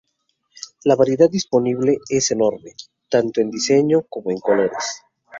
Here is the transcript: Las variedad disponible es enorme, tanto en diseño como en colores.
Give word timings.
Las 0.85 0.97
variedad 0.97 1.29
disponible 1.29 1.99
es 2.09 2.31
enorme, 2.31 2.73
tanto 3.07 3.39
en 3.39 3.51
diseño 3.51 4.01
como 4.09 4.31
en 4.31 4.39
colores. 4.39 5.03